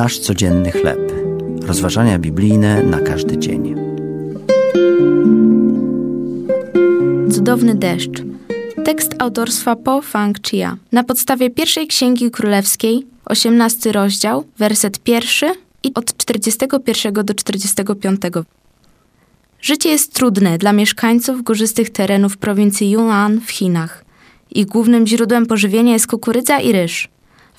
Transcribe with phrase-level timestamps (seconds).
[0.00, 1.12] Nasz codzienny chleb.
[1.62, 3.74] Rozważania biblijne na każdy dzień.
[7.32, 8.22] Cudowny deszcz.
[8.84, 10.76] Tekst autorstwa Po Fang Chia.
[10.92, 15.46] Na podstawie pierwszej księgi królewskiej, 18 rozdział, werset pierwszy
[15.82, 18.20] i od 41 do 45.
[19.60, 24.04] Życie jest trudne dla mieszkańców górzystych terenów prowincji Yunnan w Chinach.
[24.50, 27.08] Ich głównym źródłem pożywienia jest kukurydza i ryż.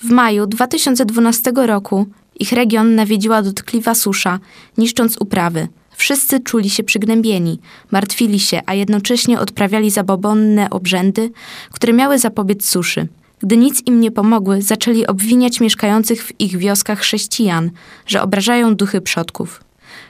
[0.00, 2.06] W maju 2012 roku
[2.40, 4.38] ich region nawiedziła dotkliwa susza,
[4.78, 5.68] niszcząc uprawy.
[5.96, 7.60] Wszyscy czuli się przygnębieni,
[7.90, 11.30] martwili się, a jednocześnie odprawiali zabobonne obrzędy,
[11.70, 13.08] które miały zapobiec suszy.
[13.40, 17.70] Gdy nic im nie pomogły, zaczęli obwiniać mieszkających w ich wioskach chrześcijan,
[18.06, 19.64] że obrażają duchy przodków.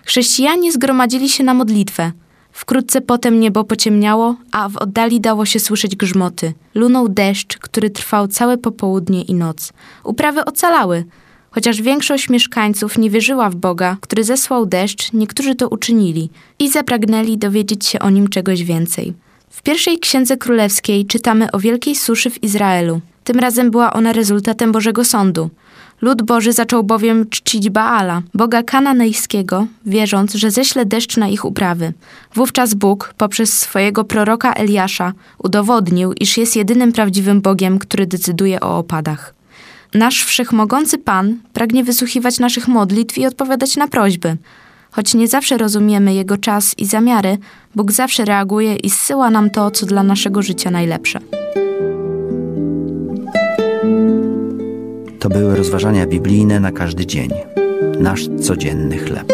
[0.04, 2.12] Chrześcijanie zgromadzili się na modlitwę.
[2.52, 6.52] Wkrótce potem niebo pociemniało, a w oddali dało się słyszeć grzmoty.
[6.74, 9.72] Lunął deszcz, który trwał całe popołudnie i noc.
[10.04, 11.04] Uprawy ocalały.
[11.54, 17.38] Chociaż większość mieszkańców nie wierzyła w Boga, który zesłał deszcz, niektórzy to uczynili i zapragnęli
[17.38, 19.14] dowiedzieć się o nim czegoś więcej.
[19.50, 23.00] W pierwszej księdze królewskiej czytamy o wielkiej suszy w Izraelu.
[23.24, 25.50] Tym razem była ona rezultatem Bożego Sądu.
[26.02, 31.92] Lud Boży zaczął bowiem czcić Baala, boga kananejskiego, wierząc, że ześle deszcz na ich uprawy.
[32.34, 38.78] Wówczas Bóg, poprzez swojego proroka Eliasza, udowodnił, iż jest jedynym prawdziwym Bogiem, który decyduje o
[38.78, 39.41] opadach.
[39.94, 44.36] Nasz wszechmogący Pan pragnie wysłuchiwać naszych modlitw i odpowiadać na prośby.
[44.90, 47.38] Choć nie zawsze rozumiemy Jego czas i zamiary,
[47.74, 51.20] Bóg zawsze reaguje i zsyła nam to, co dla naszego życia najlepsze.
[55.18, 57.30] To były rozważania biblijne na każdy dzień.
[58.00, 59.32] Nasz codzienny chleb.